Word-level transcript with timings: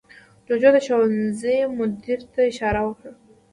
جوجو 0.47 0.69
د 0.75 0.77
ښوونځي 0.85 1.57
مدیر 1.77 2.19
ته 2.33 2.39
اشاره 2.51 2.81
وکړه. 2.85 3.11